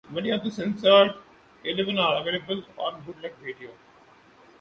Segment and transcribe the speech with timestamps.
[0.09, 1.11] Many of the Censored
[1.63, 3.69] Eleven are available on bootleg video.